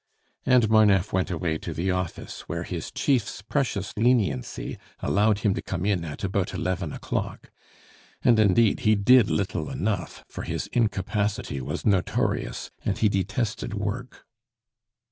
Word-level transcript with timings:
And 0.47 0.67
Marneffe 0.67 1.13
went 1.13 1.29
away 1.29 1.59
to 1.59 1.75
the 1.75 1.91
office, 1.91 2.49
where 2.49 2.63
his 2.63 2.89
chief's 2.89 3.43
precious 3.43 3.93
leniency 3.95 4.79
allowed 4.99 5.41
him 5.45 5.53
to 5.53 5.61
come 5.61 5.85
in 5.85 6.03
at 6.03 6.23
about 6.23 6.55
eleven 6.55 6.91
o'clock. 6.91 7.51
And, 8.23 8.39
indeed, 8.39 8.79
he 8.79 8.95
did 8.95 9.29
little 9.29 9.69
enough, 9.69 10.23
for 10.27 10.41
his 10.41 10.65
incapacity 10.73 11.61
was 11.61 11.85
notorious, 11.85 12.71
and 12.83 12.97
he 12.97 13.09
detested 13.09 13.75
work. 13.75 14.25